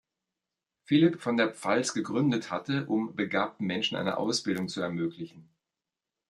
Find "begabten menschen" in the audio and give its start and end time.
3.15-3.97